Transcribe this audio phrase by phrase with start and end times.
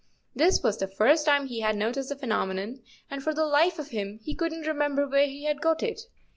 [0.35, 3.89] This was the first time he had noticed the phenomenon, and for the life of
[3.89, 6.01] him he couldn't remember where he had got it.